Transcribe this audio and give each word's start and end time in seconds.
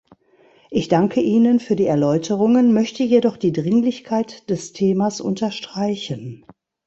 Ich 0.71 0.87
danke 0.87 1.21
Ihnen 1.21 1.59
für 1.59 1.75
die 1.75 1.85
Erläuterungen, 1.85 2.73
möchte 2.73 3.03
jedoch 3.03 3.37
die 3.37 3.51
Dringlichkeit 3.51 4.49
des 4.49 4.73
Themas 4.73 5.21
unterstreichen. 5.21 6.43